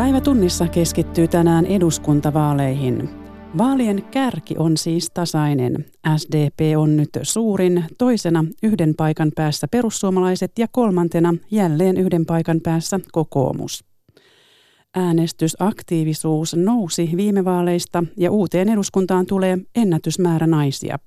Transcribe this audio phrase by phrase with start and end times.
[0.00, 3.10] Päivä tunnissa keskittyy tänään eduskuntavaaleihin.
[3.58, 5.84] Vaalien kärki on siis tasainen.
[6.16, 13.00] SDP on nyt suurin, toisena yhden paikan päässä perussuomalaiset ja kolmantena jälleen yhden paikan päässä
[13.12, 13.84] kokoomus.
[14.96, 20.98] Äänestysaktiivisuus nousi viime vaaleista ja uuteen eduskuntaan tulee ennätysmäärä naisia.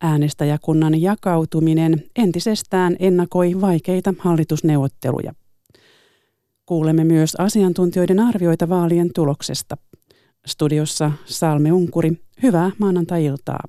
[0.00, 5.32] Äänestäjäkunnan jakautuminen entisestään ennakoi vaikeita hallitusneuvotteluja.
[6.66, 9.76] Kuulemme myös asiantuntijoiden arvioita vaalien tuloksesta.
[10.46, 13.60] Studiossa Salme Unkuri, hyvää maanantai-iltaa.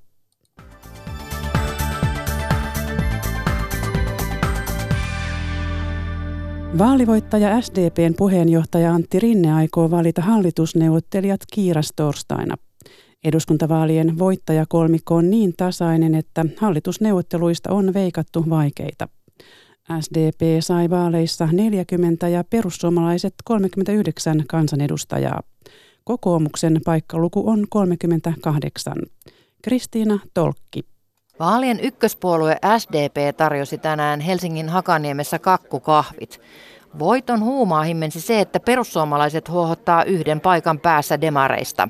[6.77, 12.55] Vaalivoittaja SDPn puheenjohtaja Antti Rinne aikoo valita hallitusneuvottelijat kiirastorstaina.
[13.23, 19.07] Eduskuntavaalien voittajakolmikko on niin tasainen, että hallitusneuvotteluista on veikattu vaikeita.
[20.01, 25.41] SDP sai vaaleissa 40 ja perussuomalaiset 39 kansanedustajaa.
[26.03, 28.93] Kokoomuksen paikkaluku on 38.
[29.61, 30.83] Kristiina Tolkki.
[31.39, 36.41] Vaalien ykköspuolue SDP tarjosi tänään Helsingin Hakaniemessä kakkukahvit.
[36.99, 41.89] Voiton huumaa himmensi se, että perussuomalaiset huohottaa yhden paikan päässä demareista.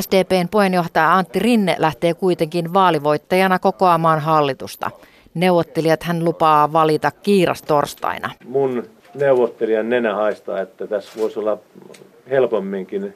[0.00, 4.90] SDPn puheenjohtaja Antti Rinne lähtee kuitenkin vaalivoittajana kokoamaan hallitusta.
[5.34, 8.30] Neuvottelijat hän lupaa valita kiiras torstaina.
[8.48, 8.82] Mun
[9.14, 11.58] neuvottelijan nenä haistaa, että tässä voisi olla
[12.30, 13.14] helpomminkin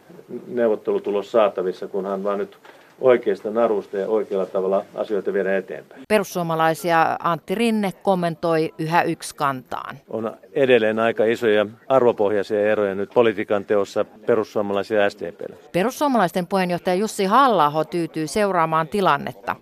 [0.49, 2.59] neuvottelutulos saatavissa, kunhan vaan nyt
[3.01, 6.03] oikeasta narusta ja oikealla tavalla asioita viedä eteenpäin.
[6.09, 9.97] Perussuomalaisia Antti Rinne kommentoi yhä yksi kantaan.
[10.09, 15.57] On edelleen aika isoja arvopohjaisia eroja nyt politiikan teossa perussuomalaisia ja SDPlle.
[15.73, 19.57] Perussuomalaisten puheenjohtaja Jussi halla tyytyy seuraamaan tilannetta.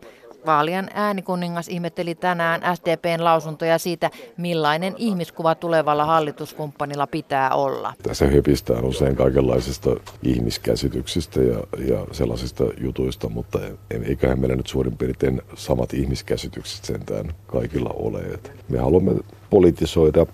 [0.47, 7.93] Vaalien äänikuningas ihmetteli tänään SDPn lausuntoja siitä, millainen ihmiskuva tulevalla hallituskumppanilla pitää olla.
[8.03, 9.91] Tässä höpistään usein kaikenlaisista
[10.23, 13.59] ihmiskäsityksistä ja, ja sellaisista jutuista, mutta
[13.91, 18.23] eiköhän meillä nyt suurin piirtein samat ihmiskäsitykset sentään kaikilla ole.
[18.69, 19.13] Me haluamme
[19.51, 20.27] politisoida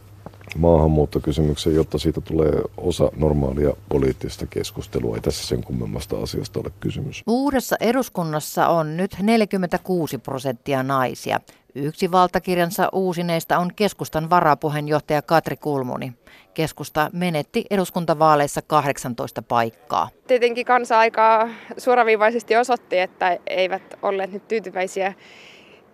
[0.57, 5.15] maahanmuuttokysymyksen, jotta siitä tulee osa normaalia poliittista keskustelua.
[5.15, 7.23] Ei tässä sen kummemmasta asiasta ole kysymys.
[7.27, 11.41] Uudessa eduskunnassa on nyt 46 prosenttia naisia.
[11.75, 16.13] Yksi valtakirjansa uusineista on keskustan varapuheenjohtaja Katri Kulmuni.
[16.55, 20.09] Keskusta menetti eduskuntavaaleissa 18 paikkaa.
[20.27, 21.49] Tietenkin kansa aika
[21.79, 25.15] suoraviivaisesti osoitti, että eivät olleet nyt tyytyväisiä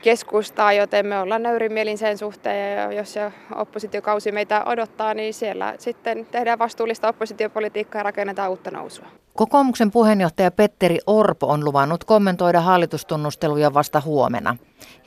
[0.03, 5.75] keskustaa, joten me ollaan nöyrimielin sen suhteen ja jos se oppositiokausi meitä odottaa, niin siellä
[5.79, 9.07] sitten tehdään vastuullista oppositiopolitiikkaa ja rakennetaan uutta nousua.
[9.35, 14.57] Kokoomuksen puheenjohtaja Petteri Orpo on luvannut kommentoida hallitustunnusteluja vasta huomenna.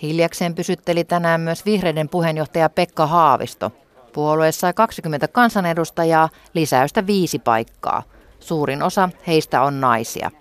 [0.02, 3.72] Hiljakseen pysytteli tänään myös vihreiden puheenjohtaja Pekka Haavisto.
[4.14, 8.04] Puolue sai 20 kansanedustajaa, lisäystä viisi paikkaa.
[8.40, 10.32] Suurin osa heistä on naisia.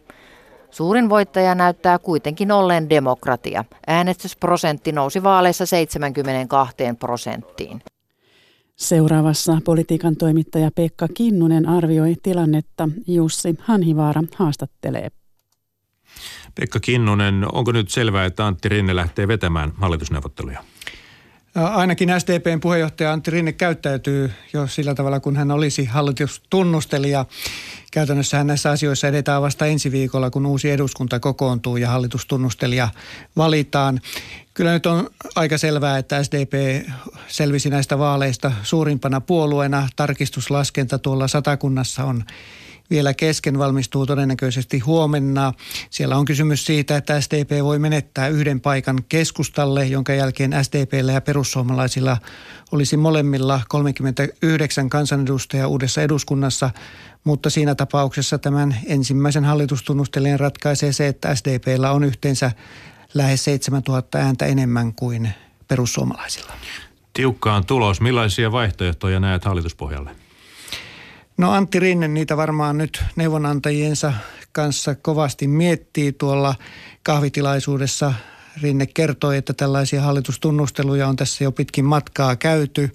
[0.70, 3.64] Suurin voittaja näyttää kuitenkin olleen demokratia.
[3.86, 7.82] Äänestysprosentti nousi vaaleissa 72 prosenttiin.
[8.76, 12.88] Seuraavassa politiikan toimittaja Pekka Kinnunen arvioi tilannetta.
[13.06, 15.10] Jussi Hanhivaara haastattelee.
[16.54, 20.64] Pekka Kinnunen, onko nyt selvää, että Antti Rinne lähtee vetämään hallitusneuvotteluja?
[21.54, 27.24] Ainakin SDPn puheenjohtaja Antti Rinne käyttäytyy jo sillä tavalla, kun hän olisi hallitustunnustelija.
[27.92, 32.88] Käytännössä näissä asioissa edetään vasta ensi viikolla, kun uusi eduskunta kokoontuu ja hallitustunnustelija
[33.36, 34.00] valitaan.
[34.54, 36.52] Kyllä nyt on aika selvää, että SDP
[37.28, 39.88] selvisi näistä vaaleista suurimpana puolueena.
[39.96, 42.24] Tarkistuslaskenta tuolla satakunnassa on
[42.90, 45.52] vielä kesken, valmistuu todennäköisesti huomenna.
[45.90, 51.20] Siellä on kysymys siitä, että SDP voi menettää yhden paikan keskustalle, jonka jälkeen SDPllä ja
[51.20, 52.16] perussuomalaisilla
[52.72, 56.70] olisi molemmilla 39 kansanedustajaa uudessa eduskunnassa,
[57.24, 62.52] mutta siinä tapauksessa tämän ensimmäisen hallitustunnustelijan ratkaisee se, että SDPllä on yhteensä
[63.14, 65.30] lähes 7000 ääntä enemmän kuin
[65.68, 66.52] perussuomalaisilla.
[67.12, 68.00] Tiukkaan tulos.
[68.00, 70.19] Millaisia vaihtoehtoja näet hallituspohjalle?
[71.40, 74.12] No Antti Rinne niitä varmaan nyt neuvonantajiensa
[74.52, 76.54] kanssa kovasti miettii tuolla
[77.02, 78.14] kahvitilaisuudessa.
[78.62, 82.94] Rinne kertoi, että tällaisia hallitustunnusteluja on tässä jo pitkin matkaa käyty.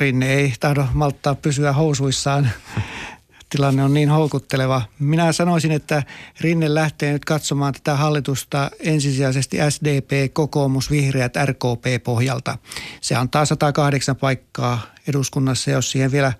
[0.00, 2.50] Rinne ei tahdo malttaa pysyä housuissaan.
[3.50, 4.82] Tilanne on niin houkutteleva.
[4.98, 6.02] Minä sanoisin, että
[6.40, 12.58] Rinne lähtee nyt katsomaan tätä hallitusta ensisijaisesti SDP, kokoomus, vihreät, RKP pohjalta.
[13.00, 16.32] Se antaa 108 paikkaa eduskunnassa, jos siihen vielä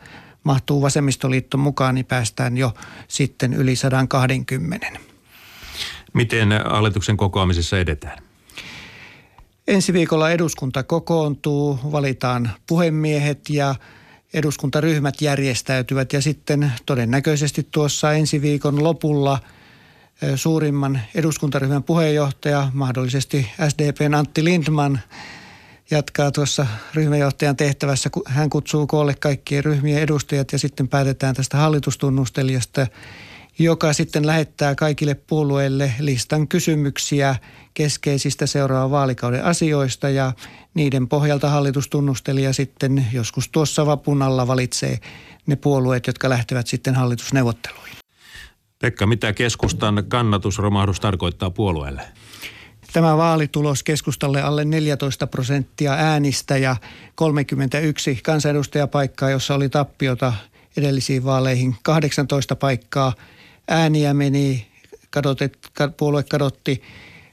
[0.47, 2.75] mahtuu vasemmistoliitto mukaan, niin päästään jo
[3.09, 4.87] sitten yli 120.
[6.13, 8.19] Miten hallituksen kokoamisessa edetään?
[9.69, 13.75] Ensi viikolla eduskunta kokoontuu, valitaan puhemiehet ja
[14.35, 19.39] eduskuntaryhmät järjestäytyvät ja sitten todennäköisesti tuossa ensi viikon lopulla
[20.37, 25.01] suurimman eduskuntaryhmän puheenjohtaja, mahdollisesti SDPn Antti Lindman,
[25.91, 28.11] jatkaa tuossa ryhmäjohtajan tehtävässä.
[28.27, 32.87] Hän kutsuu koolle kaikkien ryhmien edustajat ja sitten päätetään tästä hallitustunnustelijasta,
[33.59, 37.37] joka sitten lähettää kaikille puolueille listan kysymyksiä
[37.75, 40.33] keskeisistä seuraavan vaalikauden asioista ja
[40.75, 44.99] niiden pohjalta hallitustunnustelija sitten joskus tuossa vapun alla valitsee
[45.47, 47.97] ne puolueet, jotka lähtevät sitten hallitusneuvotteluihin.
[48.79, 52.03] Pekka, mitä keskustan kannatusromahdus tarkoittaa puolueelle?
[52.93, 56.77] Tämä vaalitulos keskustalle alle 14 prosenttia äänistä ja
[57.15, 60.33] 31 kansanedustajapaikkaa, jossa oli tappiota
[60.77, 63.13] edellisiin vaaleihin 18 paikkaa.
[63.69, 64.67] Ääniä meni,
[65.11, 65.59] kadotet,
[65.97, 66.83] puolue kadotti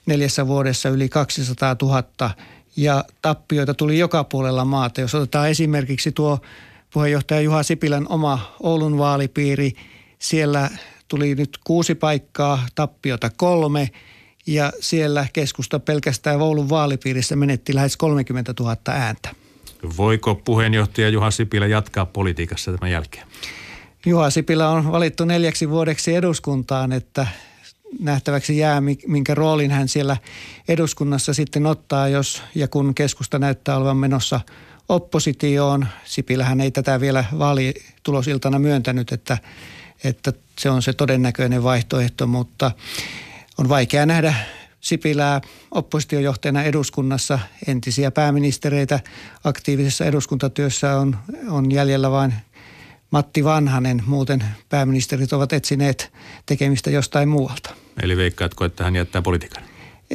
[0.05, 2.03] neljässä vuodessa yli 200 000
[2.75, 5.01] ja tappioita tuli joka puolella maata.
[5.01, 6.39] Jos otetaan esimerkiksi tuo
[6.94, 9.71] puheenjohtaja Juha Sipilän oma Oulun vaalipiiri,
[10.19, 10.69] siellä
[11.07, 13.89] tuli nyt kuusi paikkaa, tappiota kolme
[14.48, 19.30] ja siellä keskusta pelkästään Oulun vaalipiirissä menetti lähes 30 000 ääntä.
[19.98, 23.28] Voiko puheenjohtaja Juha Sipilä jatkaa politiikassa tämän jälkeen?
[24.06, 27.28] Juha Sipilä on valittu neljäksi vuodeksi eduskuntaan, että
[28.00, 30.18] nähtäväksi jää, minkä roolin hän siellä
[30.68, 34.39] eduskunnassa sitten ottaa, jos ja kun keskusta näyttää olevan menossa
[34.89, 35.88] oppositioon.
[36.06, 39.38] Sipilähän ei tätä vielä vaalitulosiltana myöntänyt, että,
[40.04, 42.72] että se on se todennäköinen vaihtoehto, mutta
[43.57, 44.33] on vaikea nähdä
[44.83, 45.41] Sipilää
[45.71, 47.39] oppositiojohtajana eduskunnassa.
[47.67, 49.00] Entisiä pääministereitä
[49.44, 51.17] aktiivisessa eduskuntatyössä on,
[51.50, 52.33] on jäljellä vain
[53.11, 54.03] Matti Vanhanen.
[54.05, 56.11] Muuten pääministerit ovat etsineet
[56.45, 57.69] tekemistä jostain muualta.
[58.01, 59.63] Eli veikkaatko, että hän jättää politiikan?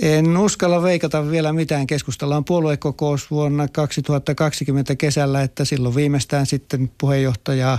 [0.03, 1.87] En uskalla veikata vielä mitään.
[1.87, 7.79] Keskustalla on puoluekokous vuonna 2020 kesällä, että silloin viimeistään sitten puheenjohtajaa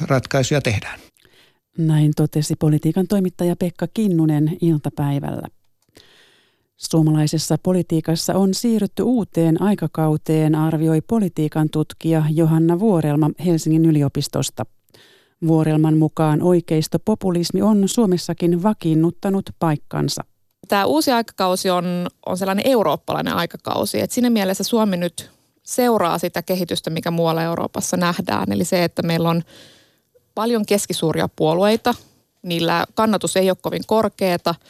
[0.00, 1.05] ratkaisuja tehdään.
[1.78, 5.48] Näin totesi politiikan toimittaja Pekka Kinnunen iltapäivällä.
[6.76, 14.66] Suomalaisessa politiikassa on siirrytty uuteen aikakauteen, arvioi politiikan tutkija Johanna Vuorelma Helsingin yliopistosta.
[15.46, 20.24] Vuorelman mukaan oikeistopopulismi on Suomessakin vakiinnuttanut paikkansa.
[20.68, 25.30] Tämä uusi aikakausi on, on sellainen eurooppalainen aikakausi, että siinä mielessä Suomi nyt
[25.62, 28.52] seuraa sitä kehitystä, mikä muualla Euroopassa nähdään.
[28.52, 29.42] Eli se, että meillä on
[30.36, 31.94] paljon keskisuuria puolueita,
[32.42, 34.54] niillä kannatus ei ole kovin korkeata–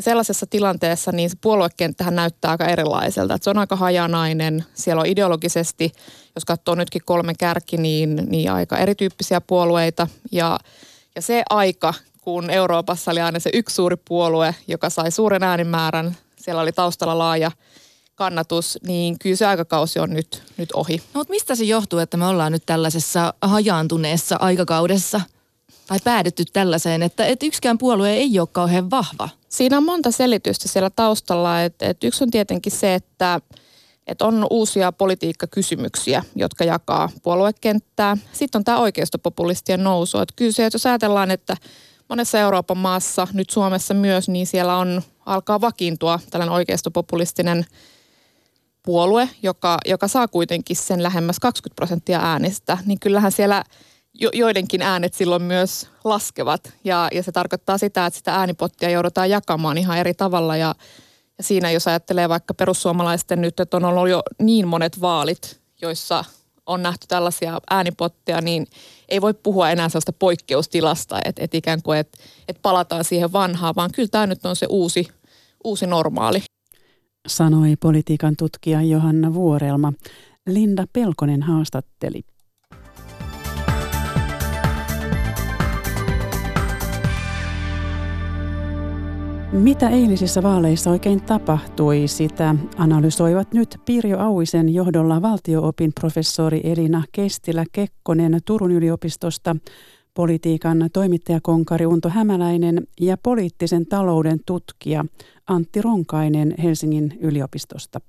[0.00, 3.34] ja sellaisessa tilanteessa niin se puoluekenttähän näyttää aika erilaiselta.
[3.34, 4.64] Että se on aika hajanainen.
[4.74, 5.92] Siellä on ideologisesti,
[6.34, 10.06] jos katsoo nytkin kolme kärki, niin, niin aika erityyppisiä puolueita.
[10.32, 10.58] Ja,
[11.14, 16.16] ja se aika, kun Euroopassa oli aina se yksi suuri puolue, joka sai suuren äänimäärän,
[16.36, 17.50] siellä oli taustalla laaja
[18.20, 20.96] kannatus, niin kyllä se aikakausi on nyt, nyt ohi.
[20.96, 25.20] No, mutta mistä se johtuu, että me ollaan nyt tällaisessa hajaantuneessa aikakaudessa?
[25.86, 29.28] Tai päädytty tällaiseen, että, että yksikään puolue ei ole kauhean vahva?
[29.48, 31.62] Siinä on monta selitystä siellä taustalla.
[31.62, 33.40] Et, et yksi on tietenkin se, että
[34.06, 38.16] et on uusia politiikkakysymyksiä, jotka jakaa puoluekenttää.
[38.32, 40.18] Sitten on tämä oikeistopopulistien nousu.
[40.18, 41.56] Et kyllä se, että jos ajatellaan, että
[42.08, 47.66] monessa Euroopan maassa, nyt Suomessa myös, niin siellä on, alkaa vakiintua tällainen oikeistopopulistinen
[48.82, 53.64] puolue, joka, joka saa kuitenkin sen lähemmäs 20 prosenttia äänistä, niin kyllähän siellä–
[54.14, 56.72] jo, joidenkin äänet silloin myös laskevat.
[56.84, 60.56] Ja, ja se tarkoittaa sitä, että sitä äänipottia joudutaan jakamaan ihan eri tavalla.
[60.56, 60.74] Ja,
[61.38, 66.24] ja siinä jos ajattelee vaikka perussuomalaisten nyt, että on ollut jo niin monet vaalit, joissa
[66.66, 68.66] on nähty tällaisia äänipotteja, niin
[69.08, 72.18] ei voi puhua enää sellaista poikkeustilasta, että, että ikään kuin, että,
[72.48, 75.08] että palataan siihen vanhaan, vaan kyllä tämä nyt on se uusi,
[75.64, 76.42] uusi normaali.
[77.28, 79.92] Sanoi politiikan tutkija Johanna Vuorelma.
[80.46, 82.20] Linda Pelkonen haastatteli.
[89.52, 98.40] Mitä eilisissä vaaleissa oikein tapahtui, sitä analysoivat nyt Pirjo Auisen johdolla valtioopin professori Elina Kestilä-Kekkonen
[98.44, 99.56] Turun yliopistosta,
[100.20, 105.04] politiikan toimittajakonkari Unto Hämäläinen ja poliittisen talouden tutkija
[105.46, 108.00] Antti Ronkainen Helsingin yliopistosta.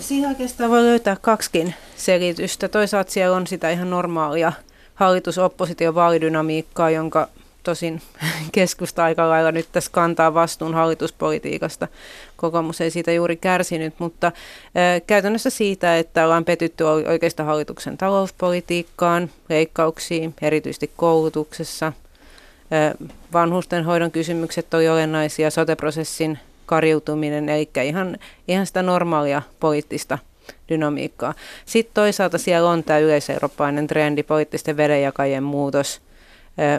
[0.00, 2.68] Siihen oikeastaan voi löytää kaksikin selitystä.
[2.68, 4.52] Toisaalta siellä on sitä ihan normaalia
[4.94, 7.28] hallitus-oppositio-vaalidynamiikkaa, jonka
[7.62, 8.00] tosin
[8.52, 11.88] keskusta aika lailla nyt tässä kantaa vastuun hallituspolitiikasta.
[12.40, 14.32] Kokoomus ei siitä juuri kärsinyt, mutta
[15.06, 21.92] käytännössä siitä, että ollaan petytty oikeasta hallituksen talouspolitiikkaan, leikkauksiin, erityisesti koulutuksessa.
[23.32, 28.18] Vanhustenhoidon kysymykset oli olennaisia, soteprosessin kariutuminen, eli ihan,
[28.48, 30.18] ihan sitä normaalia poliittista
[30.68, 31.34] dynamiikkaa.
[31.66, 36.00] Sitten toisaalta siellä on tämä yleiseurooppalainen trendi, poliittisten vedenjakajien muutos,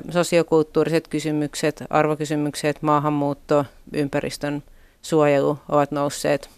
[0.09, 4.63] sosiokulttuuriset kysymykset, arvokysymykset, maahanmuutto, ympäristön
[5.01, 6.49] suojelu ovat nousseet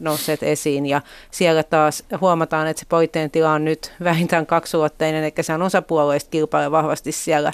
[0.00, 5.32] nousseet esiin ja siellä taas huomataan, että se poliittinen tila on nyt vähintään kaksulotteinen, eli
[5.40, 7.52] se on osapuolueista kilpailee vahvasti siellä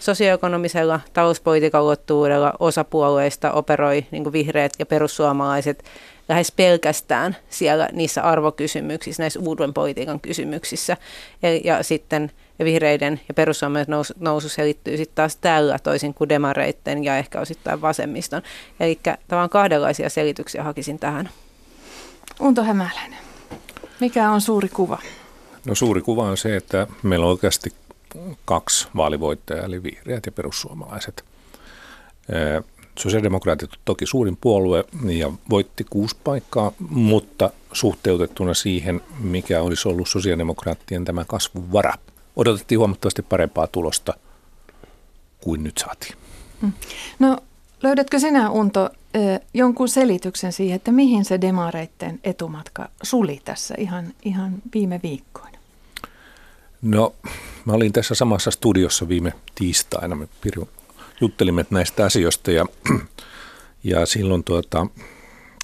[0.00, 5.84] sosioekonomisella talouspolitiikan ulottuvuudella osapuolueista operoi niin vihreät ja perussuomalaiset
[6.28, 10.96] lähes pelkästään siellä niissä arvokysymyksissä, näissä uuden politiikan kysymyksissä.
[11.42, 12.30] Ja, ja sitten
[12.64, 17.80] vihreiden ja perussuomalaisen nousu, nousu selittyy sitten taas tällä toisin kuin demareitten ja ehkä osittain
[17.80, 18.42] vasemmiston.
[18.80, 21.30] Eli tavallaan kahdenlaisia selityksiä hakisin tähän.
[22.40, 23.18] Unto Hämäläinen,
[24.00, 24.98] mikä on suuri kuva?
[25.64, 27.72] No suuri kuva on se, että meillä on oikeasti
[28.44, 31.24] kaksi vaalivoittajaa, eli vihreät ja perussuomalaiset.
[32.98, 40.08] Sosiaalidemokraatit on toki suurin puolue ja voitti kuusi paikkaa, mutta suhteutettuna siihen, mikä olisi ollut
[40.08, 41.94] sosiaalidemokraattien tämä kasvun vara,
[42.36, 44.14] odotettiin huomattavasti parempaa tulosta
[45.40, 46.14] kuin nyt saatiin.
[46.62, 46.72] Mm.
[47.18, 47.38] No
[47.82, 48.90] löydätkö sinä Unto
[49.54, 55.58] jonkun selityksen siihen, että mihin se demareitten etumatka suli tässä ihan, ihan viime viikkoina?
[56.82, 57.14] No,
[57.64, 60.16] mä olin tässä samassa studiossa viime tiistaina.
[60.16, 60.68] Me Pirjo
[61.20, 62.66] juttelimme näistä asioista ja,
[63.84, 64.86] ja silloin, tuota,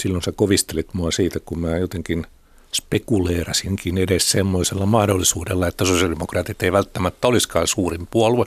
[0.00, 2.26] silloin sä kovistelit mua siitä, kun mä jotenkin
[2.74, 8.46] spekuleerasinkin edes semmoisella mahdollisuudella, että sosiaalidemokraatit ei välttämättä olisikaan suurin puolue.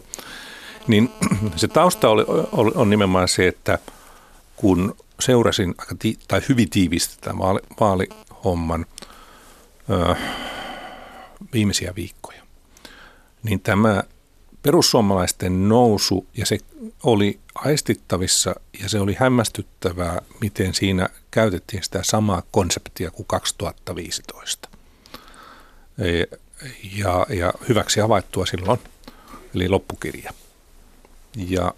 [0.87, 1.09] Niin
[1.55, 3.79] se tausta oli, oli, on nimenomaan se, että
[4.55, 8.85] kun seurasin aika ti- tai hyvin tiivisti tämän vaali, vaalihomman
[9.89, 10.15] ö,
[11.53, 12.41] viimeisiä viikkoja,
[13.43, 14.03] niin tämä
[14.65, 16.57] perussuomalaisten nousu, ja se
[17.03, 24.69] oli aistittavissa ja se oli hämmästyttävää, miten siinä käytettiin sitä samaa konseptia kuin 2015.
[25.97, 26.37] E,
[26.97, 28.79] ja, ja hyväksi havaittua silloin,
[29.55, 30.31] eli loppukirja.
[31.35, 31.73] Ja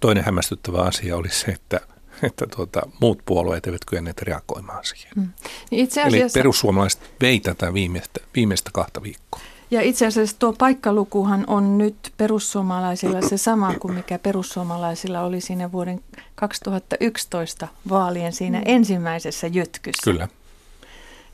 [0.00, 1.80] toinen hämmästyttävä asia oli se, että,
[2.22, 5.12] että tuota, muut puolueet eivät kyenneet reagoimaan siihen.
[5.16, 5.28] Mm.
[5.70, 6.38] Niin itse asiassa...
[6.38, 9.42] Eli perussuomalaiset vei tätä viimeistä, viimeistä kahta viikkoa.
[9.72, 15.72] Ja itse asiassa tuo paikkalukuhan on nyt perussuomalaisilla se sama kuin mikä perussuomalaisilla oli siinä
[15.72, 16.00] vuoden
[16.34, 18.64] 2011 vaalien siinä mm.
[18.66, 20.02] ensimmäisessä jytkyssä.
[20.04, 20.28] Kyllä.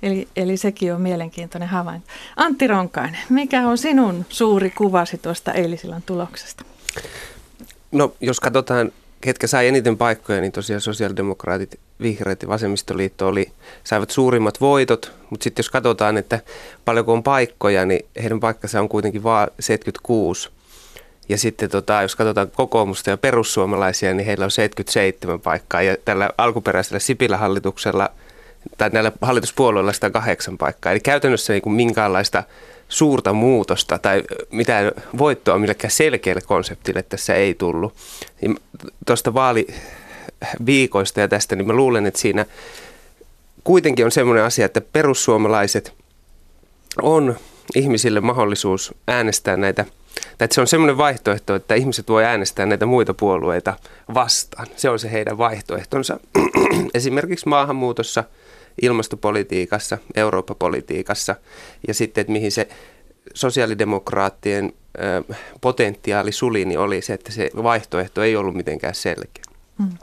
[0.03, 2.09] Eli, eli sekin on mielenkiintoinen havainto.
[2.37, 6.65] Antti Ronkainen, mikä on sinun suuri kuvasi tuosta eilisillan tuloksesta?
[7.93, 13.53] No jos katsotaan, ketkä sai eniten paikkoja, niin tosiaan sosiaalidemokraatit, vihreät ja vasemmistoliitto oli,
[13.85, 16.41] saivat suurimmat voitot, mutta sitten jos katsotaan, että
[16.85, 20.51] paljonko on paikkoja, niin heidän paikkansa on kuitenkin vain 76.
[21.29, 25.83] Ja sitten tota, jos katsotaan kokoomusta ja perussuomalaisia, niin heillä on 77 paikkaa.
[25.83, 28.11] Ja tällä alkuperäisellä Sipilä-hallituksella
[28.79, 30.93] tai näillä hallituspuolueilla 108 paikkaa.
[30.93, 32.43] Eli käytännössä niin kuin minkäänlaista
[32.89, 37.95] suurta muutosta tai mitään voittoa millekään selkeälle konseptille tässä ei tullut.
[38.41, 38.57] Niin
[39.07, 42.47] tuosta vaaliviikoista ja tästä, niin mä luulen, että siinä
[43.65, 45.95] kuitenkin on semmoinen asia, että perussuomalaiset
[47.03, 47.37] on
[47.75, 49.85] ihmisille mahdollisuus äänestää näitä,
[50.39, 53.77] tai että se on semmoinen vaihtoehto, että ihmiset voi äänestää näitä muita puolueita
[54.15, 54.67] vastaan.
[54.77, 56.21] Se on se heidän vaihtoehtonsa.
[56.95, 58.25] Esimerkiksi maahanmuutossa–
[58.83, 61.37] ilmastopolitiikassa, Eurooppa-politiikassa
[61.89, 62.69] ja sitten, että mihin se
[63.35, 64.73] sosiaalidemokraattien
[65.61, 69.45] potentiaali suli, niin oli se, että se vaihtoehto ei ollut mitenkään selkeä.
[69.79, 69.99] Hmm.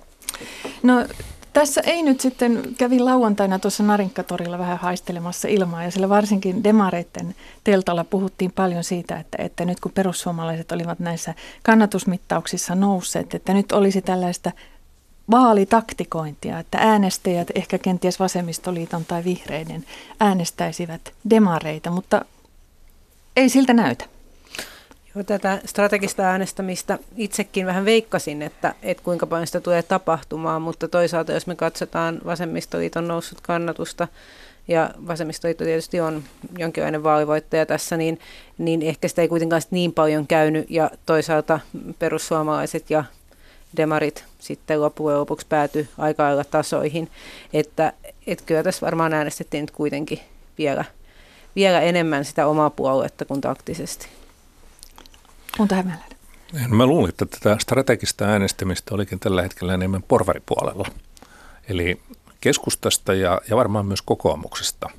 [0.83, 1.05] No
[1.53, 7.35] tässä ei nyt sitten, kävin lauantaina tuossa Narinkatorilla vähän haistelemassa ilmaa ja sillä varsinkin demareiden
[7.63, 13.71] teltalla puhuttiin paljon siitä, että, että nyt kun perussuomalaiset olivat näissä kannatusmittauksissa nousseet, että nyt
[13.71, 14.51] olisi tällaista
[15.31, 19.85] vaalitaktikointia, että äänestäjät, ehkä kenties vasemmistoliiton tai vihreiden,
[20.19, 22.25] äänestäisivät demareita, mutta
[23.35, 24.05] ei siltä näytä.
[25.15, 30.87] Joo, tätä strategista äänestämistä itsekin vähän veikkasin, että, että kuinka paljon sitä tulee tapahtumaan, mutta
[30.87, 34.07] toisaalta jos me katsotaan vasemmistoliiton noussut kannatusta,
[34.67, 36.23] ja vasemmistoliitto tietysti on
[36.57, 38.19] jonkinlainen vaalivoittaja tässä, niin,
[38.57, 41.59] niin ehkä sitä ei kuitenkaan niin paljon käynyt, ja toisaalta
[41.99, 43.03] perussuomalaiset ja
[43.77, 47.11] demarit sitten loppujen lopuksi päätyi aika lailla tasoihin.
[47.53, 47.93] Että,
[48.27, 50.19] että kyllä tässä varmaan äänestettiin nyt kuitenkin
[50.57, 50.85] vielä,
[51.55, 54.07] vielä enemmän sitä omaa puoluetta kuin taktisesti.
[55.59, 56.17] Unta Hämäläinen.
[56.67, 60.87] No mä luulin, että tätä strategista äänestämistä olikin tällä hetkellä enemmän porvaripuolella.
[61.69, 62.01] Eli
[62.41, 64.89] keskustasta ja, ja varmaan myös kokoomuksesta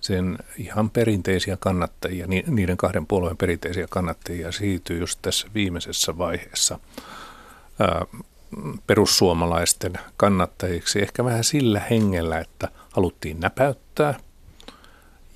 [0.00, 6.78] sen ihan perinteisiä kannattajia, niiden kahden puolueen perinteisiä kannattajia siirtyy just tässä viimeisessä vaiheessa
[8.86, 14.14] perussuomalaisten kannattajiksi ehkä vähän sillä hengellä, että haluttiin näpäyttää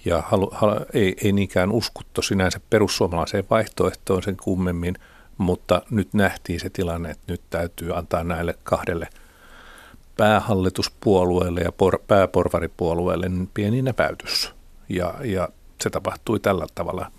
[0.05, 4.95] ja halu, halu, ei, ei niinkään uskuttu sinänsä perussuomalaiseen vaihtoehtoon sen kummemmin,
[5.39, 9.09] mutta nyt nähtiin se tilanne, että nyt täytyy antaa näille kahdelle
[10.17, 14.53] päähallituspuolueelle ja por, pääporvaripuolueelle pieni näpäytys.
[14.89, 15.49] Ja, ja
[15.81, 17.11] se tapahtui tällä tavalla.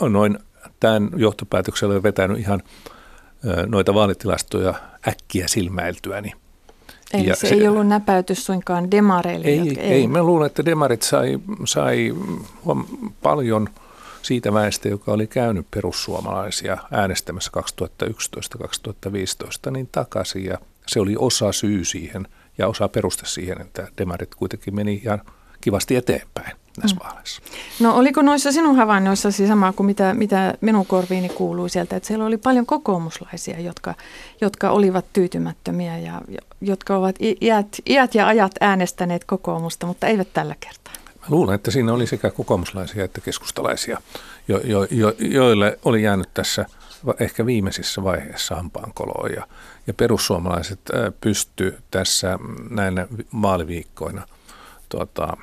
[0.00, 0.38] Noin
[0.80, 2.62] tämän johtopäätöksellä vetänyt ihan
[3.66, 4.74] noita vaalitilastoja
[5.08, 6.32] äkkiä silmäiltyäni.
[7.14, 9.46] Eli ja se, se ei ollut näpäytys suinkaan demareille?
[9.46, 9.92] Ei, jotka, ei.
[9.92, 10.08] ei.
[10.08, 12.14] Mä luulen, että demarit sai, sai
[13.22, 13.68] paljon
[14.22, 17.50] siitä väestä, joka oli käynyt perussuomalaisia äänestämässä
[19.68, 20.44] 2011-2015, niin takaisin.
[20.44, 25.22] Ja se oli osa syy siihen ja osa peruste siihen, että demarit kuitenkin meni ihan
[25.60, 27.04] kivasti eteenpäin näissä mm.
[27.04, 27.42] vaaleissa.
[27.80, 32.24] No oliko noissa sinun havainnoissasi sama kuin mitä, mitä minun korviini kuului sieltä, että siellä
[32.24, 33.94] oli paljon kokoomuslaisia, jotka,
[34.40, 36.20] jotka olivat tyytymättömiä ja
[36.60, 40.94] jotka ovat iät, iät ja ajat äänestäneet kokoomusta, mutta eivät tällä kertaa?
[41.20, 43.98] Mä luulen, että siinä oli sekä kokoomuslaisia että keskustalaisia,
[44.48, 46.66] jo, jo, jo, joille oli jäänyt tässä
[47.20, 49.46] ehkä viimeisissä vaiheissa hampaankoloon ja,
[49.86, 50.80] ja perussuomalaiset
[51.20, 52.38] pysty tässä
[52.70, 53.06] näinä
[53.42, 54.26] vaaliviikkoina
[54.88, 55.36] tuota,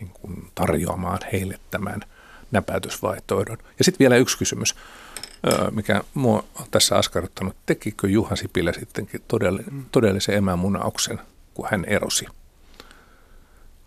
[0.00, 2.00] niin kuin tarjoamaan heille tämän
[2.50, 3.58] näpäytysvaihtoehdon.
[3.78, 4.74] Ja sitten vielä yksi kysymys,
[5.70, 7.56] mikä mua on tässä askarruttanut.
[7.66, 9.22] Tekikö Juha Sipilä sittenkin
[9.92, 11.20] todellisen, emämunauksen,
[11.54, 12.26] kun hän erosi?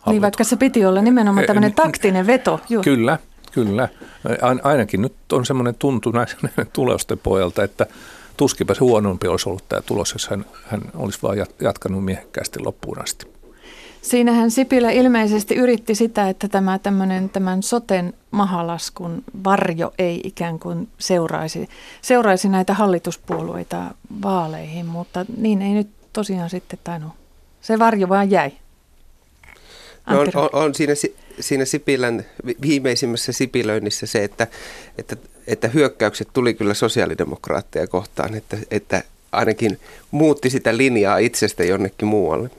[0.05, 2.59] Niin, vaikka se piti olla nimenomaan tämmöinen taktinen veto.
[2.69, 2.83] Juh.
[2.83, 3.19] Kyllä,
[3.51, 3.89] kyllä.
[4.63, 7.85] Ainakin nyt on semmoinen tuntu näiden tulosten pojalta, että
[8.37, 13.01] tuskipa se huonompi olisi ollut tämä tulos, jos hän, hän olisi vaan jatkanut miehekkäästi loppuun
[13.01, 13.40] asti.
[14.01, 20.87] Siinähän Sipilä ilmeisesti yritti sitä, että tämä tämmöinen, tämän soten mahalaskun varjo ei ikään kuin
[20.99, 21.69] seuraisi,
[22.01, 23.83] seuraisi näitä hallituspuolueita
[24.21, 27.11] vaaleihin, mutta niin ei nyt tosiaan sitten tainnut.
[27.61, 28.51] Se varjo vaan jäi.
[30.09, 30.93] No on, on, on siinä,
[31.39, 32.25] siinä Sipilän
[32.61, 34.47] viimeisimmässä Sipilöinnissä se, että,
[34.97, 35.15] että,
[35.47, 39.79] että hyökkäykset tuli kyllä sosiaalidemokraatteja kohtaan, että, että ainakin
[40.11, 42.49] muutti sitä linjaa itsestä jonnekin muualle.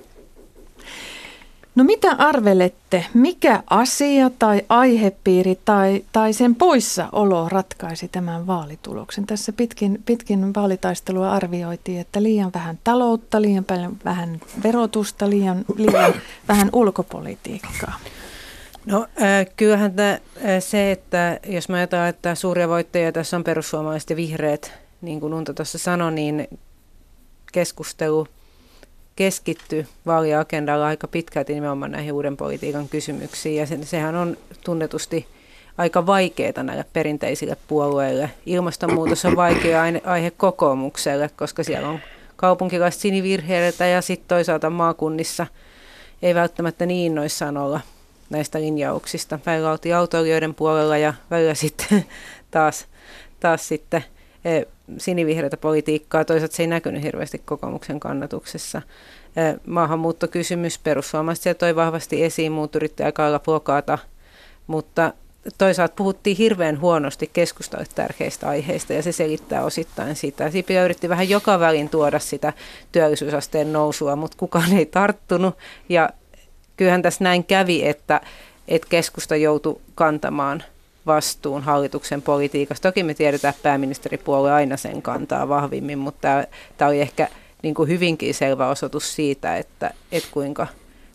[1.75, 9.27] No mitä arvelette, mikä asia tai aihepiiri tai, tai sen poissaolo ratkaisi tämän vaalituloksen?
[9.27, 16.15] Tässä pitkin, pitkin vaalitaistelua arvioitiin, että liian vähän taloutta, liian paljon vähän verotusta, liian, liian
[16.49, 17.99] vähän ulkopolitiikkaa.
[18.87, 20.21] No äh, kyllähän tämä, äh,
[20.59, 25.35] se, että jos mä ajatellaan, että suuria voittajia tässä on perussuomalaiset ja vihreät, niin kuin
[25.35, 26.49] Unto tuossa sanoi, niin
[27.53, 28.27] keskustelu–
[29.16, 33.57] keskitty vaaliagendalla aika pitkälti nimenomaan näihin uuden politiikan kysymyksiin.
[33.57, 35.27] Ja se, sehän on tunnetusti
[35.79, 38.31] aika vaikeaa näille perinteisille puolueille.
[38.46, 41.98] Ilmastonmuutos on vaikea aihe kokoomukselle, koska siellä on
[42.37, 45.46] kaupunkilaiset sinivirheitä ja sitten toisaalta maakunnissa
[46.22, 47.81] ei välttämättä niin innoissaan olla
[48.31, 49.38] näistä linjauksista.
[49.46, 52.05] Välillä oltiin autoilijoiden puolella ja välillä sitten
[52.51, 52.87] taas,
[53.40, 54.05] taas sitten
[54.98, 56.24] sinivihreätä politiikkaa.
[56.24, 58.83] Toisaalta se ei näkynyt hirveästi kokoomuksen kannatuksessa.
[59.37, 63.98] Eh, maahanmuuttokysymys perussuomalaiset toi vahvasti esiin, muut yritti aika blokata,
[64.66, 65.12] mutta
[65.59, 70.50] toisaalta puhuttiin hirveän huonosti keskustalle tärkeistä aiheista ja se selittää osittain sitä.
[70.50, 72.52] Sipilä yritti vähän joka välin tuoda sitä
[72.92, 76.11] työllisyysasteen nousua, mutta kukaan ei tarttunut ja
[76.76, 78.20] kyllähän tässä näin kävi, että,
[78.68, 80.62] että keskusta joutui kantamaan
[81.07, 82.88] vastuun hallituksen politiikasta.
[82.88, 86.29] Toki me tiedetään, että pääministeripuolue aina sen kantaa vahvimmin, mutta
[86.77, 87.29] tämä oli ehkä
[87.62, 90.67] niin kuin hyvinkin selvä osoitus siitä, että, että kuinka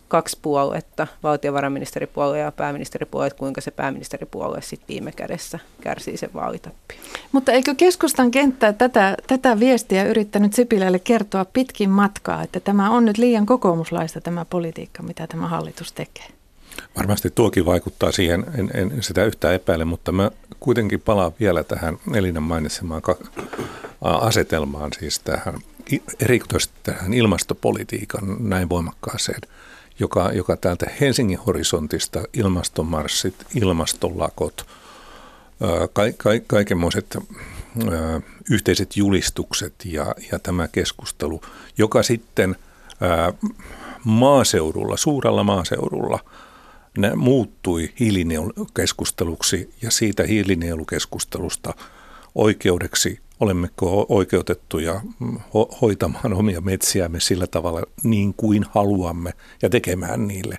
[0.08, 7.02] kaksi puoluetta, valtiovarainministeripuolue ja pääministeripuolue, kuinka se pääministeripuolue sitten viime kädessä kärsii sen vaalitappion.
[7.32, 13.04] Mutta eikö keskustan kenttä tätä, tätä viestiä yrittänyt Sipilälle kertoa pitkin matkaa, että tämä on
[13.04, 16.37] nyt liian kokoomuslaista tämä politiikka, mitä tämä hallitus tekee?
[16.96, 21.98] Varmasti tuokin vaikuttaa siihen, en, en sitä yhtään epäile, mutta mä kuitenkin palaan vielä tähän
[22.14, 23.02] Elinan mainitsemaan
[24.00, 25.54] asetelmaan, siis tähän,
[26.20, 29.40] erityisesti tähän ilmastopolitiikan näin voimakkaaseen,
[29.98, 34.66] joka, joka täältä Helsingin horisontista ilmastomarssit, ilmastolakot,
[35.92, 37.18] ka, ka, kaikenmoiset
[38.50, 41.40] yhteiset julistukset ja, ja tämä keskustelu,
[41.78, 42.56] joka sitten
[44.04, 46.18] maaseudulla, suurella maaseudulla–
[46.98, 51.74] ne muuttui hiilinielukeskusteluksi ja siitä hiilinielukeskustelusta
[52.34, 60.58] oikeudeksi, olemmeko oikeutettuja ho- hoitamaan omia metsiämme sillä tavalla niin kuin haluamme ja tekemään niille.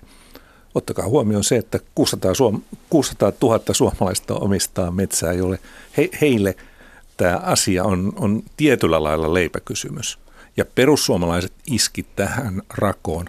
[0.74, 5.58] Ottakaa huomioon se, että 600, suom- 600 000 suomalaista omistaa metsää, jolle
[5.96, 6.56] he- heille
[7.16, 10.18] tämä asia on, on tietyllä lailla leipäkysymys.
[10.56, 13.26] Ja perussuomalaiset iski tähän rakoon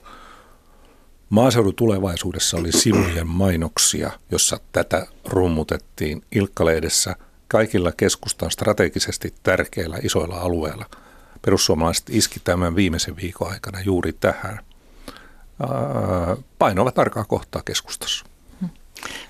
[1.31, 7.15] Maaseudun tulevaisuudessa oli sivujen mainoksia, jossa tätä rummutettiin Ilkkaleidessä
[7.47, 10.85] kaikilla keskustan strategisesti tärkeillä isoilla alueilla.
[11.41, 14.59] Perussuomalaiset iski tämän viimeisen viikon aikana juuri tähän.
[16.59, 18.25] Painoivat tarkaa kohtaa keskustassa.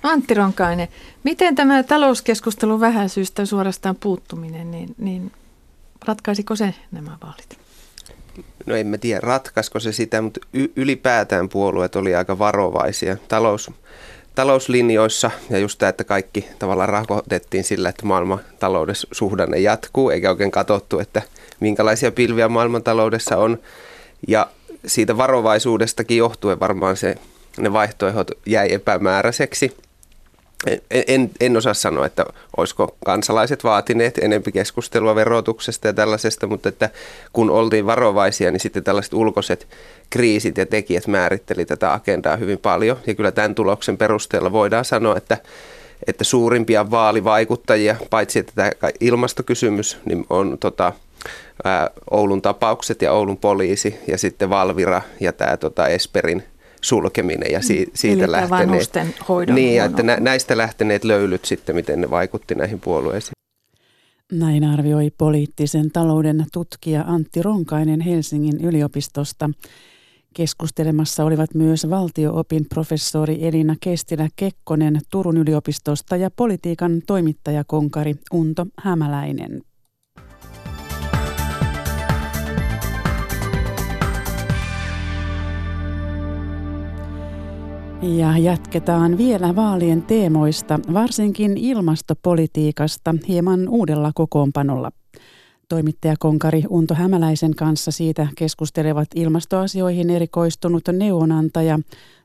[0.04, 0.88] Antti Ronkainen,
[1.24, 5.32] miten tämä talouskeskustelun vähäisyys tai suorastaan puuttuminen, niin, niin
[6.06, 7.61] ratkaisiko se nämä vaalit?
[8.66, 10.40] No en mä tiedä, ratkaisko se sitä, mutta
[10.76, 13.72] ylipäätään puolueet oli aika varovaisia talous,
[14.36, 20.30] talouslinjoissa ja just tämä, että kaikki tavallaan rahoitettiin sillä, että maailman taloudessa suhdanne jatkuu, eikä
[20.30, 21.22] oikein katsottu, että
[21.60, 23.60] minkälaisia pilviä maailmantaloudessa on.
[24.28, 24.48] Ja
[24.86, 27.16] siitä varovaisuudestakin johtuen varmaan se,
[27.58, 29.78] ne vaihtoehdot jäi epämääräiseksi.
[31.08, 32.26] En, en, osaa sanoa, että
[32.58, 36.90] olisiko kansalaiset vaatineet enempi keskustelua verotuksesta ja tällaisesta, mutta että
[37.34, 39.68] kun oltiin varovaisia, niin sitten tällaiset ulkoiset
[40.10, 42.98] kriisit ja tekijät määritteli tätä agendaa hyvin paljon.
[43.08, 45.38] Ja kyllä tämän tuloksen perusteella voidaan sanoa, että,
[46.08, 50.94] että suurimpia vaalivaikuttajia, paitsi että tämä ilmastokysymys, niin on tota,
[51.64, 56.44] ää, Oulun tapaukset ja Oulun poliisi ja sitten Valvira ja tämä tota Esperin
[56.82, 58.90] sulkeminen ja si- siitä Eli lähteneet.
[59.54, 63.32] Niin, ja että nä- näistä lähteneet löylyt sitten, miten ne vaikutti näihin puolueisiin.
[64.32, 69.50] Näin arvioi poliittisen talouden tutkija Antti Ronkainen Helsingin yliopistosta.
[70.34, 79.62] Keskustelemassa olivat myös valtioopin professori Elina Kestilä-Kekkonen Turun yliopistosta ja politiikan toimittajakonkari Unto Hämäläinen.
[88.02, 94.92] Ja jatketaan vielä vaalien teemoista, varsinkin ilmastopolitiikasta hieman uudella kokoonpanolla.
[95.70, 101.80] Toimittajakonkari Unto Hämäläisen kanssa siitä keskustelevat ilmastoasioihin erikoistunut neuvonantaja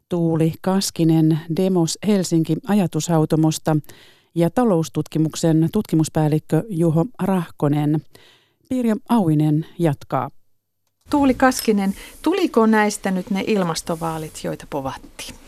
[0.08, 3.76] Tuuli Kaskinen Demos Helsinki ajatushautomosta
[4.34, 8.00] ja taloustutkimuksen tutkimuspäällikkö Juho Rahkonen.
[8.68, 10.30] Pirjo Auinen jatkaa.
[11.10, 15.45] Tuuli Kaskinen, tuliko näistä nyt ne ilmastovaalit, joita povattiin?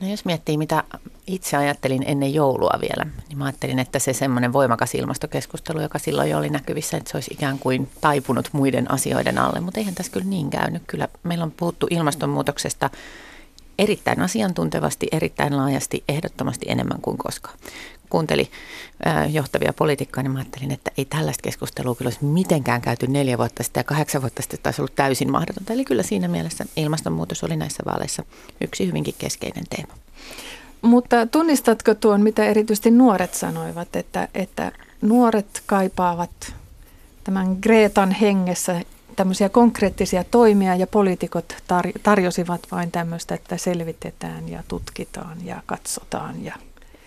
[0.00, 0.84] No jos miettii, mitä
[1.26, 6.30] itse ajattelin ennen joulua vielä, niin mä ajattelin, että se semmoinen voimakas ilmastokeskustelu, joka silloin
[6.30, 10.12] jo oli näkyvissä, että se olisi ikään kuin taipunut muiden asioiden alle, mutta eihän tässä
[10.12, 10.82] kyllä niin käynyt.
[10.86, 12.90] Kyllä meillä on puhuttu ilmastonmuutoksesta
[13.78, 17.58] erittäin asiantuntevasti, erittäin laajasti, ehdottomasti enemmän kuin koskaan.
[18.10, 18.50] Kuunteli
[19.30, 23.62] johtavia poliitikkoja, niin mä ajattelin, että ei tällaista keskustelua kyllä olisi mitenkään käyty neljä vuotta
[23.62, 25.72] sitten ja kahdeksan vuotta sitten taisi ollut täysin mahdotonta.
[25.72, 28.24] Eli kyllä siinä mielessä ilmastonmuutos oli näissä vaaleissa
[28.60, 29.94] yksi hyvinkin keskeinen teema.
[30.82, 36.54] Mutta tunnistatko tuon, mitä erityisesti nuoret sanoivat, että, että nuoret kaipaavat
[37.24, 38.82] tämän Gretan hengessä
[39.16, 46.44] tämmöisiä konkreettisia toimia ja poliitikot tar- tarjosivat vain tämmöistä, että selvitetään ja tutkitaan ja katsotaan.
[46.44, 46.54] Ja.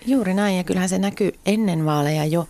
[0.06, 2.48] Juuri näin ja kyllähän se näkyy ennen vaaleja jo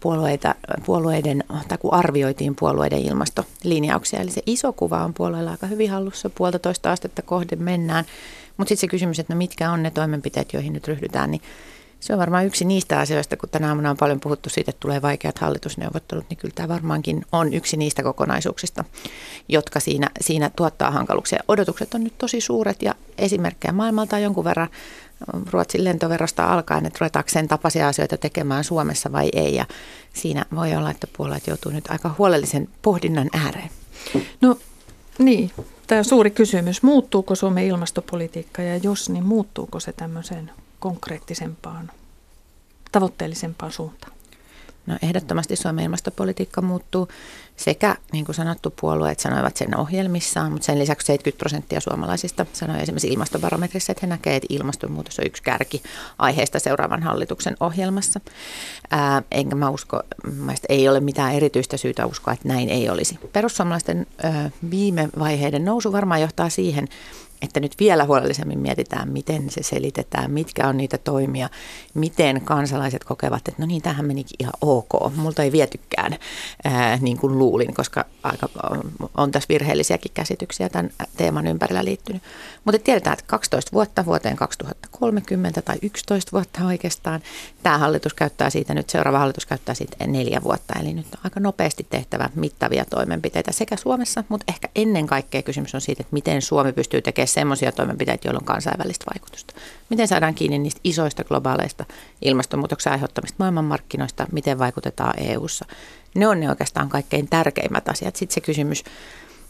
[0.00, 0.54] puolueita,
[0.86, 4.20] puolueiden, tai kun arvioitiin puolueiden ilmastolinjauksia.
[4.20, 8.04] Eli se iso kuva on puolueilla aika hyvin hallussa, puolitoista astetta kohden mennään.
[8.56, 11.40] Mutta sitten se kysymys, että no mitkä on ne toimenpiteet, joihin nyt ryhdytään, niin
[12.00, 15.02] se on varmaan yksi niistä asioista, kun tänä aamuna on paljon puhuttu siitä, että tulee
[15.02, 18.84] vaikeat hallitusneuvottelut, niin kyllä tämä varmaankin on yksi niistä kokonaisuuksista,
[19.48, 21.42] jotka siinä, siinä tuottaa hankaluuksia.
[21.48, 24.68] Odotukset on nyt tosi suuret ja esimerkkejä maailmalta on jonkun verran
[25.50, 29.54] Ruotsin lentoverosta alkaen, että ruvetaanko sen tapaisia asioita tekemään Suomessa vai ei.
[29.54, 29.66] Ja
[30.12, 33.70] siinä voi olla, että puolueet joutuu nyt aika huolellisen pohdinnan ääreen.
[34.40, 34.58] No
[35.18, 35.50] niin,
[35.86, 36.82] tämä suuri kysymys.
[36.82, 40.50] Muuttuuko Suomen ilmastopolitiikka ja jos, niin muuttuuko se tämmöiseen
[40.80, 41.90] konkreettisempaan,
[42.92, 44.12] tavoitteellisempaan suuntaan?
[44.86, 47.08] No ehdottomasti Suomen ilmastopolitiikka muuttuu
[47.56, 52.82] sekä, niin kuin sanottu, puolueet sanoivat sen ohjelmissaan, mutta sen lisäksi 70 prosenttia suomalaisista sanoi
[52.82, 55.82] esimerkiksi ilmastobarometrissa, että he näkevät, että ilmastonmuutos on yksi kärki
[56.18, 58.20] aiheesta seuraavan hallituksen ohjelmassa.
[58.90, 60.02] Ää, enkä mä usko,
[60.36, 63.18] mä ei ole mitään erityistä syytä uskoa, että näin ei olisi.
[63.32, 66.88] Perussuomalaisten ää, viime vaiheiden nousu varmaan johtaa siihen,
[67.42, 71.48] että nyt vielä huolellisemmin mietitään, miten se selitetään, mitkä on niitä toimia,
[71.94, 75.16] miten kansalaiset kokevat, että no niin, tähän menikin ihan ok.
[75.16, 76.16] Multa ei vietykään
[76.64, 78.48] ää, niin kuin luulin, koska aika,
[79.14, 82.22] on tässä virheellisiäkin käsityksiä tämän teeman ympärillä liittynyt.
[82.64, 87.20] Mutta tiedetään, että 12 vuotta vuoteen 2030 tai 11 vuotta oikeastaan.
[87.62, 90.74] Tämä hallitus käyttää siitä nyt, seuraava hallitus käyttää siitä neljä vuotta.
[90.80, 95.74] Eli nyt on aika nopeasti tehtävä mittavia toimenpiteitä sekä Suomessa, mutta ehkä ennen kaikkea kysymys
[95.74, 99.54] on siitä, että miten Suomi pystyy tekemään sellaisia toimenpiteitä, joilla on kansainvälistä vaikutusta.
[99.90, 101.84] Miten saadaan kiinni niistä isoista globaaleista
[102.22, 105.64] ilmastonmuutoksen aiheuttamista maailmanmarkkinoista, miten vaikutetaan EU-ssa.
[106.16, 108.16] Ne on ne oikeastaan kaikkein tärkeimmät asiat.
[108.16, 108.84] Sitten se kysymys,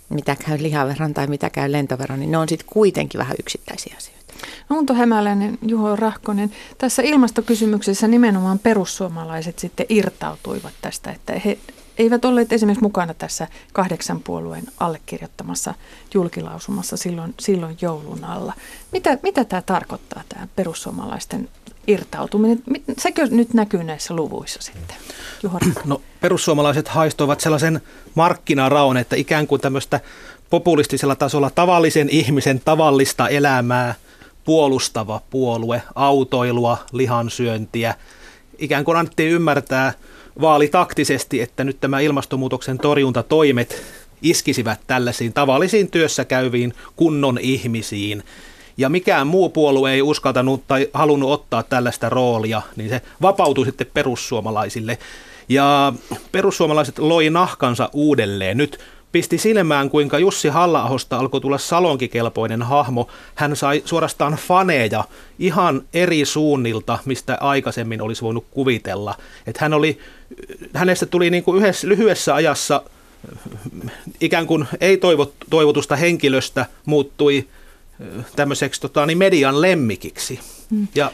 [0.09, 4.35] mitä käy lihaveron tai mitä käy lentoveron, niin ne on sitten kuitenkin vähän yksittäisiä asioita.
[4.71, 11.59] Unto Hämäläinen, Juho Rahkonen, tässä ilmastokysymyksessä nimenomaan perussuomalaiset sitten irtautuivat tästä, että he
[11.99, 15.75] eivät olleet esimerkiksi mukana tässä kahdeksan puolueen allekirjoittamassa
[16.15, 18.53] julkilausumassa silloin, silloin joulun alla.
[18.93, 21.49] Mitä, mitä tämä tarkoittaa, tämä perussuomalaisten
[21.87, 22.63] irtautuminen?
[22.99, 24.97] Sekö nyt näkyy näissä luvuissa sitten?
[25.43, 27.81] Juho no, perussuomalaiset haistoivat sellaisen
[28.15, 30.01] markkinaraon, että ikään kuin tämmöistä
[30.51, 33.95] populistisella tasolla tavallisen ihmisen tavallista elämää
[34.45, 37.95] puolustava puolue, autoilua, lihansyöntiä.
[38.59, 39.93] Ikään kuin annettiin ymmärtää
[40.41, 43.83] vaalitaktisesti, että nyt tämä ilmastonmuutoksen torjuntatoimet
[44.23, 48.23] iskisivät tällaisiin tavallisiin työssä käyviin kunnon ihmisiin.
[48.77, 53.87] Ja mikään muu puolue ei uskaltanut tai halunnut ottaa tällaista roolia, niin se vapautui sitten
[53.95, 54.99] perussuomalaisille.
[55.49, 55.93] Ja
[56.33, 58.57] perussuomalaiset loi nahkansa uudelleen.
[58.57, 58.79] Nyt
[59.13, 63.09] pisti silmään, kuinka Jussi halla alkoi tulla salonkikelpoinen hahmo.
[63.35, 65.05] Hän sai suorastaan faneja
[65.39, 69.15] ihan eri suunnilta, mistä aikaisemmin olisi voinut kuvitella.
[69.47, 69.99] Että hän oli,
[70.75, 72.83] hänestä tuli niin kuin yhdessä, lyhyessä ajassa
[74.21, 77.49] ikään kuin ei-toivotusta henkilöstä muuttui
[78.37, 80.41] tämmöiseksi tota, niin median lemmikiksi.
[80.71, 80.89] Mm.
[80.95, 81.13] Ja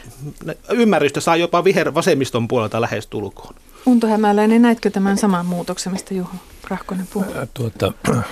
[0.69, 3.55] ymmärrystä sai jopa viher vasemmiston puolelta lähes tulkoon.
[3.85, 6.35] Unto Hämäläinen, näetkö tämän saman muutoksen, mistä Juho
[6.69, 7.33] Rahkonen puhui?
[7.53, 7.93] Tuota,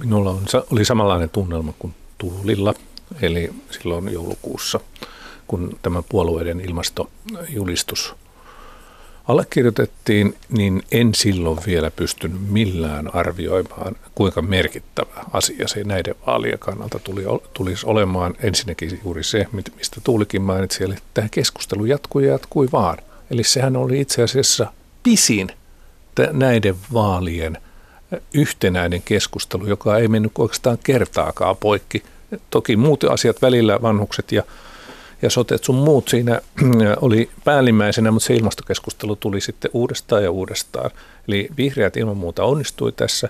[0.00, 0.42] minulla on,
[0.72, 2.74] oli samanlainen tunnelma kuin Tuulilla,
[3.22, 4.80] eli silloin joulukuussa,
[5.46, 8.14] kun tämä puolueiden ilmastojulistus
[9.28, 16.98] allekirjoitettiin, niin en silloin vielä pystynyt millään arvioimaan, kuinka merkittävä asia se näiden vaalien kannalta
[16.98, 18.34] tuli, tulisi olemaan.
[18.42, 22.98] Ensinnäkin juuri se, mistä Tuulikin mainitsi, eli tämä keskustelu jatkui ja jatkui vaan.
[23.30, 24.72] Eli sehän oli itse asiassa
[25.08, 25.50] pisin
[26.32, 27.58] näiden vaalien
[28.34, 32.02] yhtenäinen keskustelu, joka ei mennyt oikeastaan kertaakaan poikki.
[32.50, 34.42] Toki muut asiat välillä, vanhukset ja,
[35.22, 36.40] ja sotet sun muut siinä
[37.00, 40.90] oli päällimmäisenä, mutta se ilmastokeskustelu tuli sitten uudestaan ja uudestaan.
[41.28, 43.28] Eli vihreät ilman muuta onnistui tässä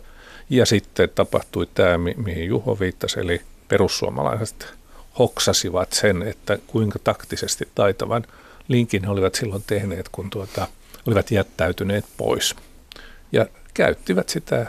[0.51, 4.75] ja sitten tapahtui tämä, mihin Juho viittasi, eli perussuomalaiset
[5.19, 8.25] hoksasivat sen, että kuinka taktisesti taitavan
[8.69, 10.69] linkin he olivat silloin tehneet, kun tuota,
[11.09, 12.57] olivat jättäytyneet pois.
[13.33, 14.67] Ja käyttivät sitä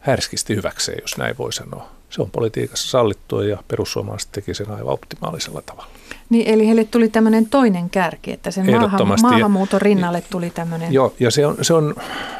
[0.00, 1.88] härskisti hyväkseen, jos näin voi sanoa.
[2.10, 5.90] Se on politiikassa sallittua ja perussuomalaiset teki sen aivan optimaalisella tavalla.
[6.30, 10.92] Niin, eli heille tuli tämmöinen toinen kärki, että sen maahan, maahanmuuton rinnalle tuli tämmöinen.
[10.92, 11.94] Joo, ja se on, se on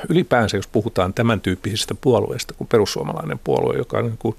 [0.09, 4.37] ylipäänsä, jos puhutaan tämän tyyppisistä puolueista kuin perussuomalainen puolue, joka niin kuin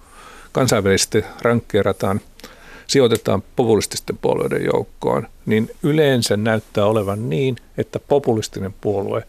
[0.52, 2.22] kansainvälisesti rankkeerataan–
[2.88, 9.24] sijoitetaan populististen puolueiden joukkoon, niin yleensä näyttää olevan niin, että populistinen puolue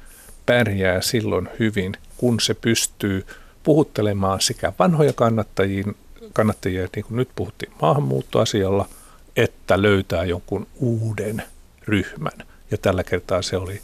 [0.47, 3.27] pärjää silloin hyvin, kun se pystyy
[3.63, 5.85] puhuttelemaan sekä vanhoja kannattajia,
[6.33, 8.89] kannattajia niin kuin nyt puhuttiin maahanmuuttoasialla,
[9.37, 11.43] että löytää jonkun uuden
[11.85, 12.47] ryhmän.
[12.71, 13.81] Ja tällä kertaa se oli,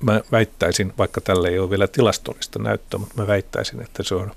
[0.00, 4.32] mä väittäisin, vaikka tällä ei ole vielä tilastollista näyttöä, mutta mä väittäisin, että se on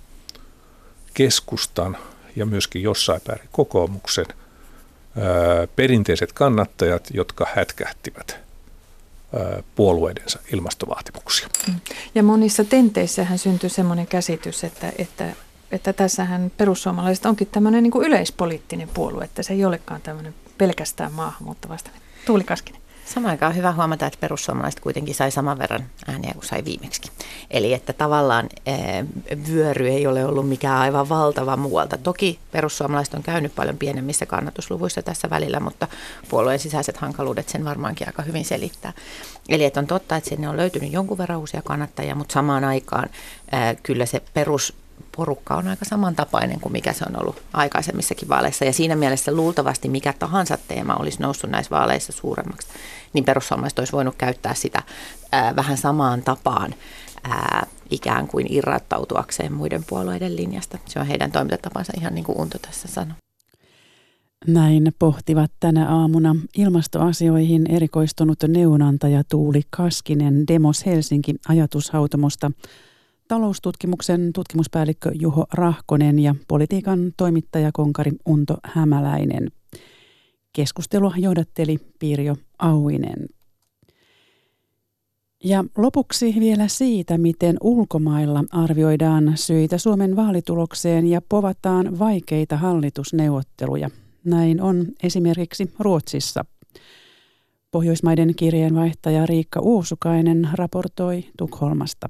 [1.14, 1.98] keskustan
[2.38, 4.26] ja myöskin jossain päin kokoomuksen
[5.76, 8.40] perinteiset kannattajat, jotka hätkähtivät
[9.76, 11.48] puolueidensa ilmastovaatimuksia.
[11.68, 11.80] Mm.
[12.16, 15.34] Ja monissa tenteissähän syntyi semmoinen käsitys, että, että,
[15.72, 21.90] että tässähän perussuomalaiset onkin tämmöinen niin yleispoliittinen puolue, että se ei olekaan tämmöinen pelkästään maahanmuuttavasta.
[22.26, 22.82] Tuuli Kaskinen.
[23.14, 27.02] Samaan aikaan hyvä huomata, että perussuomalaiset kuitenkin sai saman verran ääniä kuin sai viimeksi.
[27.52, 29.06] Eli että tavallaan ee,
[29.48, 31.98] vyöry ei ole ollut mikään aivan valtava muualta.
[31.98, 35.88] Toki perussuomalaiset on käynyt paljon pienemmissä kannatusluvuissa tässä välillä, mutta
[36.30, 38.94] puolueen sisäiset hankaluudet sen varmaankin aika hyvin selittää.
[39.50, 43.10] Eli että on totta, että sinne on löytynyt jonkun verran uusia kannattajia, mutta samaan aikaan
[43.52, 44.74] ee, kyllä se perus
[45.18, 48.66] porukka on aika samantapainen kuin mikä se on ollut aikaisemmissakin vaaleissa.
[48.66, 52.68] Ja siinä mielessä luultavasti mikä tahansa teema olisi noussut näissä vaaleissa suuremmaksi,
[53.14, 54.84] niin perussuomalaiset olisi voinut käyttää sitä
[55.32, 56.76] ää, vähän samaan tapaan
[57.24, 60.78] ää, ikään kuin irrattautuakseen muiden puolueiden linjasta.
[60.86, 63.16] Se on heidän toimintatapansa ihan niin kuin Unto tässä sanoi.
[64.48, 72.52] Näin pohtivat tänä aamuna ilmastoasioihin erikoistunut neuvonantaja Tuuli Kaskinen Demos Helsinki ajatushautomosta–
[73.28, 79.52] taloustutkimuksen tutkimuspäällikkö Juho Rahkonen ja politiikan toimittajakonkari Unto Hämäläinen.
[80.58, 83.20] Keskustelua johdatteli Pirjo Auinen.
[85.44, 93.90] Ja lopuksi vielä siitä, miten ulkomailla arvioidaan syitä Suomen vaalitulokseen ja povataan vaikeita hallitusneuvotteluja.
[94.26, 96.46] Näin on esimerkiksi Ruotsissa.
[97.72, 102.08] Pohjoismaiden kirjeenvaihtaja Riikka Uusukainen raportoi Tukholmasta.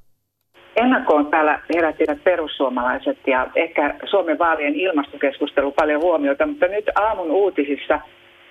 [0.75, 7.99] ennakkoon täällä herättivät perussuomalaiset ja ehkä Suomen vaalien ilmastokeskustelu paljon huomiota, mutta nyt aamun uutisissa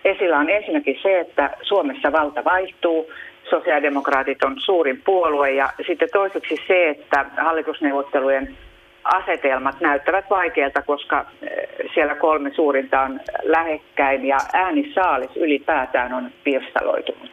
[0.04, 3.12] esillä on ensinnäkin se, että Suomessa valta vaihtuu,
[3.50, 8.56] sosiaalidemokraatit on suurin puolue ja sitten toiseksi se, että hallitusneuvottelujen
[9.04, 11.50] asetelmat näyttävät vaikeilta, koska eh,
[11.94, 17.30] siellä kolme suurinta on lähekkäin ja äänisaalis ylipäätään on pirstaloitunut.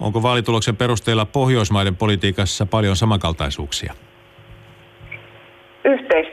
[0.00, 3.94] Onko vaalituloksen perusteella Pohjoismaiden politiikassa paljon samankaltaisuuksia?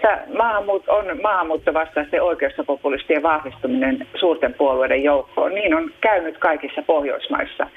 [0.02, 5.56] Yhteistä maahanmuut- on maahanmuuttovastaisten oikeustopopulistien vahvistuminen suurten puolueiden joukkoon.
[5.56, 7.68] Niin on käynyt kaikissa Pohjoismaissa.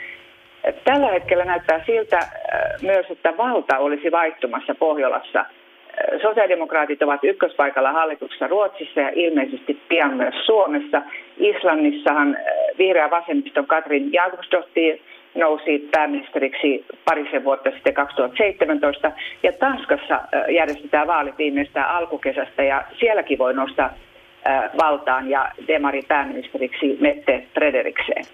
[0.85, 2.31] Tällä hetkellä näyttää siltä äh,
[2.83, 5.41] myös, että valta olisi vaihtumassa Pohjolassa.
[5.41, 5.47] Äh,
[6.23, 11.03] sosiaalidemokraatit ovat ykköspaikalla hallituksessa Ruotsissa ja ilmeisesti pian myös Suomessa.
[11.37, 12.43] Islannissahan äh,
[12.79, 14.99] vihreä vasemmiston Katrin Jakobsdottir
[15.35, 19.13] nousi pääministeriksi parisen vuotta sitten 2017.
[19.43, 20.21] Ja Tanskassa
[20.57, 23.91] järjestetään vaalit viimeistään alkukesästä ja sielläkin voi nostaa
[24.83, 28.25] valtaan ja demari pääministeriksi Mette Frederiksen.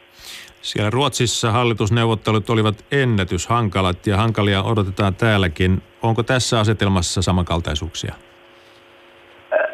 [0.61, 5.83] Siellä Ruotsissa hallitusneuvottelut olivat ennätyshankalat ja hankalia odotetaan täälläkin.
[6.03, 8.15] Onko tässä asetelmassa samankaltaisuuksia?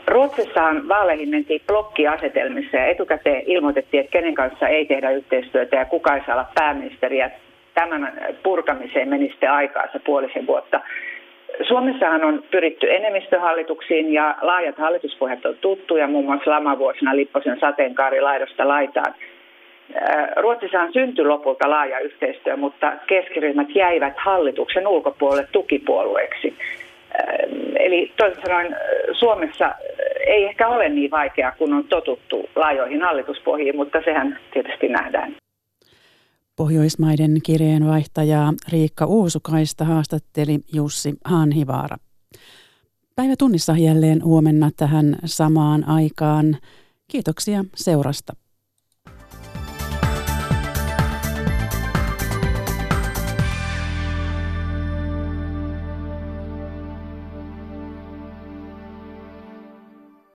[0.06, 6.14] Ruotsissahan vaaleihin mentiin blokkiasetelmissa ja etukäteen ilmoitettiin, että kenen kanssa ei tehdä yhteistyötä ja kuka
[6.14, 7.30] ei saa olla pääministeriä.
[7.74, 10.80] Tämän purkamiseen meni sitten aikaansa puolisen vuotta.
[11.68, 18.68] Suomessahan on pyritty enemmistöhallituksiin ja laajat hallituspohjat on tuttuja, muun muassa lamavuosina Lipposen sateenkaari laidasta
[18.68, 19.14] laitaan.
[20.36, 26.54] Ruotsissahan syntyi lopulta laaja yhteistyö, mutta keskiryhmät jäivät hallituksen ulkopuolelle tukipuolueeksi.
[27.86, 28.76] Eli toisin sanoen
[29.18, 29.74] Suomessa
[30.26, 35.36] ei ehkä ole niin vaikeaa, kun on totuttu laajoihin hallituspohjiin, mutta sehän tietysti nähdään.
[36.56, 41.96] Pohjoismaiden kirjeenvaihtaja Riikka Uusukaista haastatteli Jussi Hanhivaara.
[43.16, 46.56] Päivä tunnissa jälleen huomenna tähän samaan aikaan.
[47.08, 48.32] Kiitoksia seurasta.